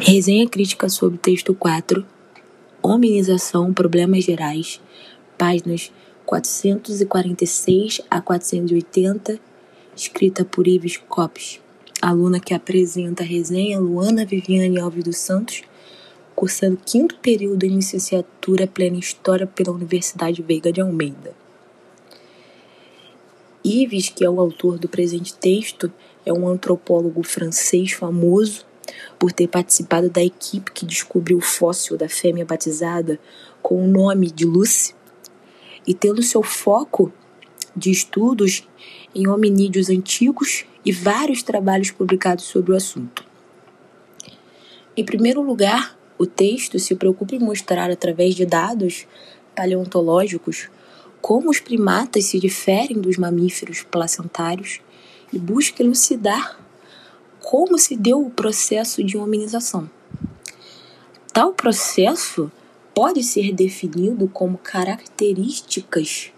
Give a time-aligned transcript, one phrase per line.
[0.00, 2.04] Resenha crítica sobre texto 4,
[2.82, 4.80] Hominização, Problemas Gerais,
[5.36, 5.92] páginas
[6.24, 9.38] 446 a 480,
[9.94, 11.60] escrita por Ives Copes,
[12.00, 15.62] aluna que apresenta a resenha Luana Viviane Alves dos Santos,
[16.34, 21.34] cursando quinto período em licenciatura plena História pela Universidade Veiga de Almeida.
[23.62, 25.92] Ives, que é o autor do presente texto,
[26.24, 28.71] é um antropólogo francês famoso
[29.18, 33.20] por ter participado da equipe que descobriu o fóssil da fêmea batizada
[33.62, 34.94] com o nome de Lucy
[35.86, 37.12] e tendo seu foco
[37.76, 38.68] de estudos
[39.14, 43.24] em hominídeos antigos e vários trabalhos publicados sobre o assunto.
[44.96, 49.06] Em primeiro lugar, o texto se preocupa em mostrar, através de dados
[49.54, 50.68] paleontológicos,
[51.20, 54.80] como os primatas se diferem dos mamíferos placentários
[55.32, 56.60] e busca elucidar
[57.42, 59.90] como se deu o processo de hominização.
[61.32, 62.50] Tal processo
[62.94, 66.30] pode ser definido como características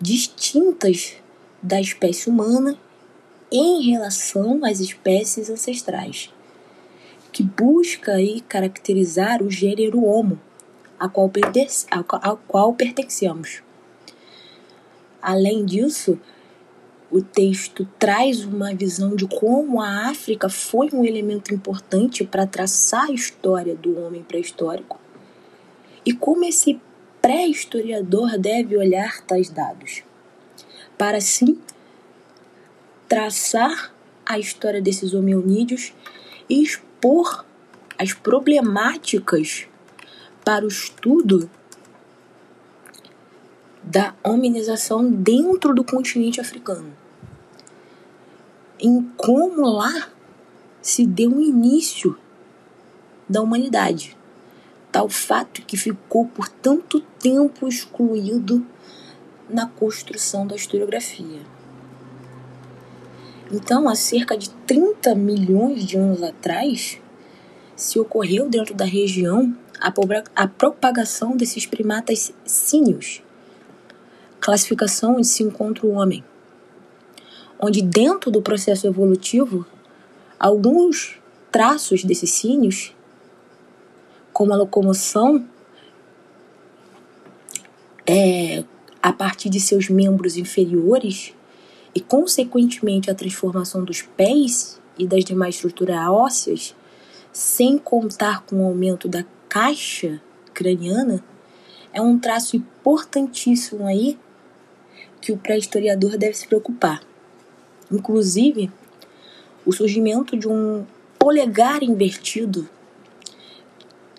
[0.00, 1.14] distintas
[1.62, 2.78] da espécie humana
[3.50, 6.32] em relação às espécies ancestrais,
[7.32, 10.40] que busca aí caracterizar o gênero Homo,
[10.98, 13.62] ao qual pertencemos.
[15.20, 16.18] Além disso,
[17.10, 23.06] o texto traz uma visão de como a África foi um elemento importante para traçar
[23.06, 25.00] a história do homem pré-histórico
[26.06, 26.80] e como esse
[27.20, 30.02] pré-historiador deve olhar tais dados,
[30.96, 31.58] para assim
[33.08, 33.92] traçar
[34.24, 35.92] a história desses hominídeos
[36.48, 37.44] e expor
[37.98, 39.66] as problemáticas
[40.44, 41.50] para o estudo
[43.90, 46.92] da hominização dentro do continente africano
[48.80, 50.08] em como lá
[50.80, 52.18] se deu o início
[53.28, 54.16] da humanidade.
[54.90, 58.66] Tal fato que ficou por tanto tempo excluído
[59.48, 61.40] na construção da historiografia.
[63.52, 67.00] Então, há cerca de 30 milhões de anos atrás,
[67.76, 73.22] se ocorreu dentro da região a, propagação desses primatas sínios,
[74.40, 76.24] classificação onde se encontra o homem
[77.60, 79.66] onde dentro do processo evolutivo,
[80.38, 81.18] alguns
[81.52, 82.96] traços desses sínios,
[84.32, 85.44] como a locomoção,
[88.06, 88.64] é,
[89.02, 91.34] a partir de seus membros inferiores
[91.94, 96.74] e, consequentemente, a transformação dos pés e das demais estruturas ósseas,
[97.30, 100.20] sem contar com o aumento da caixa
[100.54, 101.22] craniana,
[101.92, 104.18] é um traço importantíssimo aí
[105.20, 107.02] que o pré-historiador deve se preocupar.
[107.90, 108.70] Inclusive,
[109.64, 110.86] o surgimento de um
[111.18, 112.68] polegar invertido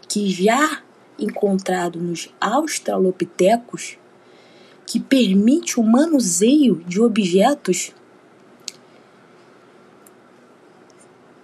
[0.07, 0.83] que já
[1.17, 3.97] encontrado nos australopitecos,
[4.85, 7.93] que permite o manuseio de objetos,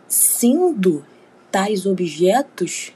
[0.07, 1.05] sendo
[1.51, 2.93] tais objetos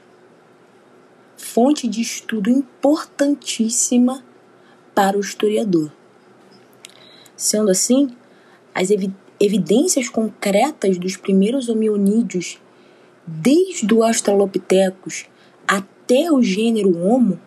[1.36, 4.24] fonte de estudo importantíssima
[4.94, 5.92] para o historiador.
[7.42, 8.08] Sendo assim,
[8.72, 8.88] as
[9.40, 12.60] evidências concretas dos primeiros hominídeos,
[13.26, 15.24] desde o Australopithecus
[15.66, 17.40] até o gênero Homo,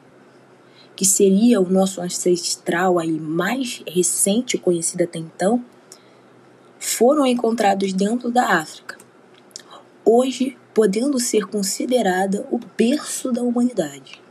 [0.98, 5.64] que seria o nosso ancestral aí mais recente conhecido até então,
[6.78, 8.98] foram encontrados dentro da África,
[10.04, 14.22] hoje podendo ser considerada o berço da humanidade.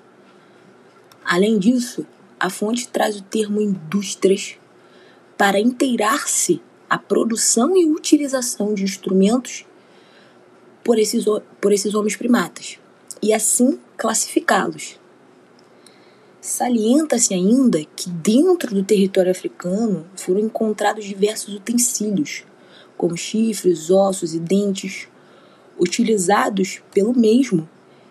[1.25, 2.07] Além disso,
[2.39, 4.59] a fonte traz o termo indústrias
[5.37, 9.65] para inteirar-se a produção e utilização de instrumentos
[10.83, 11.25] por esses,
[11.61, 12.79] por esses homens primatas
[13.23, 15.01] e assim classificá-los.
[16.41, 22.45] Salienta-se ainda que dentro do território africano foram encontrados diversos utensílios,
[22.99, 25.09] como chifres, ossos e dentes,
[25.79, 27.69] utilizados pelo mesmo,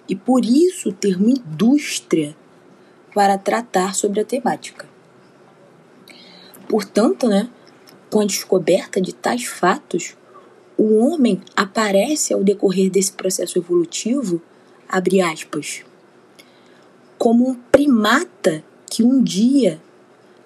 [0.10, 2.36] e por isso o termo indústria
[3.14, 4.93] para tratar sobre a temática.
[6.68, 7.50] Portanto, né,
[8.10, 10.16] com a descoberta de tais fatos,
[10.78, 14.42] o homem aparece ao decorrer desse processo evolutivo,
[14.88, 15.84] abre aspas,
[17.18, 19.82] como um primata que um dia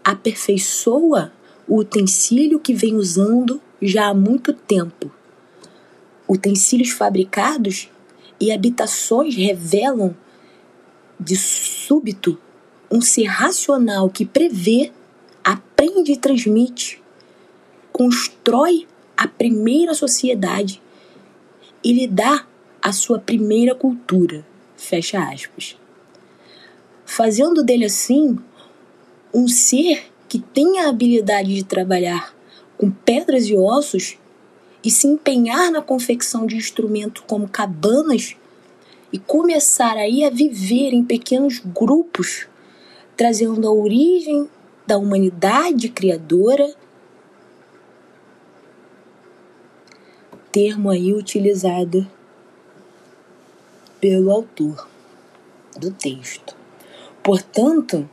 [0.04, 1.34] aperfeiçoa
[1.68, 5.12] o utensílio que vem usando já há muito tempo.
[6.28, 7.90] Utensílios fabricados
[8.40, 10.16] e habitações revelam
[11.20, 12.38] de súbito
[12.90, 14.92] um ser racional que prevê,
[15.78, 17.00] aprende e transmite
[17.94, 20.82] constrói a primeira sociedade
[21.84, 22.48] e lhe dá
[22.82, 24.46] a sua primeira cultura,
[24.76, 25.78] fecha aspas.
[27.06, 28.38] Fazendo dele assim
[29.32, 32.36] um ser que tem a habilidade de trabalhar
[32.76, 34.18] com pedras e ossos
[34.84, 38.36] e se empenhar na confecção de instrumentos como cabanas
[39.14, 42.48] e começar aí a viver em pequenos grupos,
[43.16, 44.50] trazendo a origem
[44.88, 46.74] da humanidade criadora,
[50.50, 52.10] termo aí utilizado
[54.00, 54.88] pelo autor
[55.78, 56.56] do texto.
[57.22, 58.10] Portanto,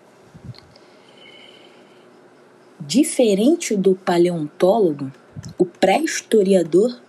[2.81, 5.13] diferente do paleontólogo,
[5.57, 7.01] o pré-historiador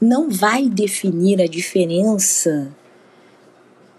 [0.00, 2.72] não vai definir a diferença,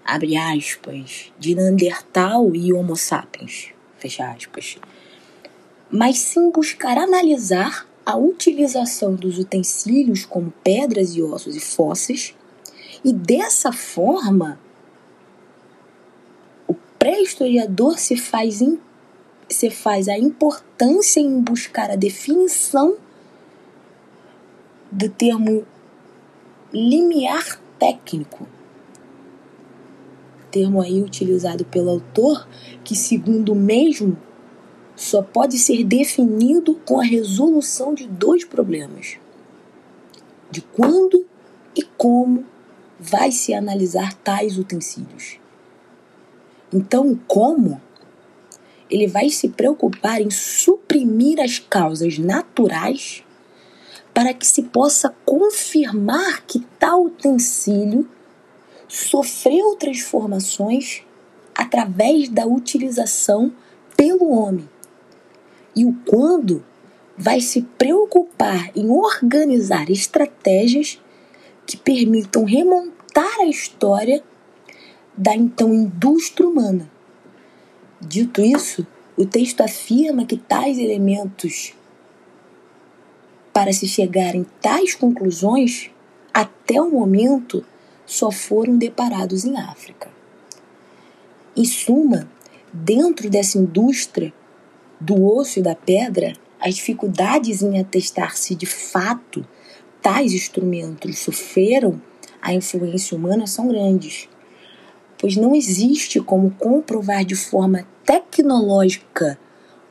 [0.06, 4.77] abre aspas, de Neandertal e Homo sapiens, fecha aspas,
[5.91, 12.36] mas sim buscar analisar a utilização dos utensílios como pedras e ossos e fósseis,
[13.03, 14.59] e dessa forma
[16.68, 18.62] o pré-historiador se faz,
[19.47, 22.97] se faz a importância em buscar a definição
[24.91, 25.65] do termo
[26.74, 28.47] limiar técnico,
[30.51, 32.47] termo aí utilizado pelo autor,
[32.83, 34.18] que segundo o mesmo
[35.00, 39.18] só pode ser definido com a resolução de dois problemas:
[40.51, 41.25] de quando
[41.74, 42.46] e como
[43.00, 45.40] vai se analisar tais utensílios.
[46.74, 47.81] Então, como
[48.90, 53.24] ele vai se preocupar em suprimir as causas naturais
[54.13, 58.06] para que se possa confirmar que tal utensílio
[58.86, 61.04] sofreu transformações
[61.56, 63.54] através da utilização
[63.96, 64.68] pelo homem.
[65.80, 66.62] E o quando
[67.18, 71.02] vai se preocupar em organizar estratégias
[71.66, 74.22] que permitam remontar a história
[75.16, 76.92] da então indústria humana.
[78.02, 78.86] Dito isso,
[79.16, 81.74] o texto afirma que tais elementos
[83.54, 85.90] para se chegar em tais conclusões,
[86.34, 87.64] até o momento,
[88.06, 90.12] só foram deparados em África.
[91.56, 92.30] Em suma,
[92.74, 94.34] dentro dessa indústria
[95.00, 99.46] do osso e da pedra, as dificuldades em atestar se de fato
[100.01, 102.01] tais instrumentos sofreram
[102.42, 104.30] a influência humana são grandes,
[105.18, 109.40] pois não existe como comprovar de forma tecnológica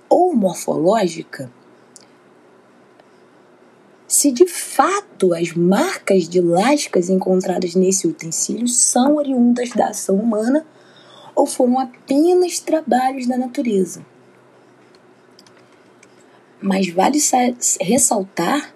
[0.09, 1.51] ou morfológica
[4.09, 10.67] se de fato as marcas de lascas encontradas nesse utensílio são oriundas da ação humana
[11.35, 14.05] ou foram apenas trabalhos da natureza.
[16.61, 17.19] Mas vale
[17.81, 18.75] ressaltar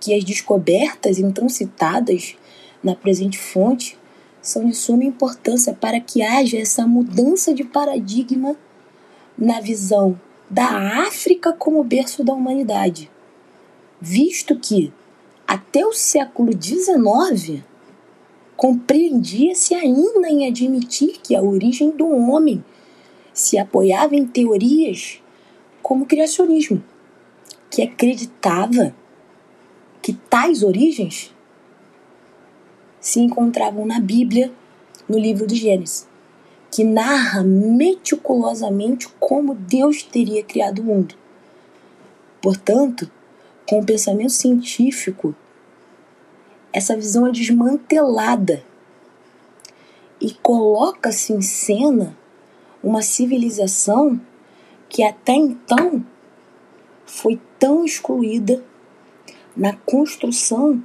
[0.00, 2.34] que as descobertas então citadas
[2.82, 3.98] na presente fonte
[4.40, 8.56] são de suma importância para que haja essa mudança de paradigma
[9.38, 10.18] na visão
[10.50, 13.10] da África como berço da humanidade.
[14.00, 14.92] Visto que
[15.46, 17.62] até o século XIX
[18.56, 22.64] compreendia-se ainda em admitir que a origem do homem
[23.32, 25.22] se apoiava em teorias
[25.82, 26.82] como o criacionismo,
[27.72, 28.94] que acreditava
[30.02, 31.34] que tais origens
[33.00, 34.52] se encontravam na Bíblia,
[35.08, 36.06] no livro do Gênesis,
[36.70, 41.14] que narra meticulosamente como Deus teria criado o mundo.
[42.42, 43.10] Portanto,
[43.66, 45.34] com o pensamento científico,
[46.74, 48.62] essa visão é desmantelada
[50.20, 52.14] e coloca-se em cena
[52.82, 54.20] uma civilização
[54.90, 56.04] que até então
[57.06, 58.60] foi tão excluída
[59.56, 60.82] na construção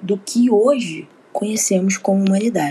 [0.00, 2.68] do que hoje conhecemos como humanidade.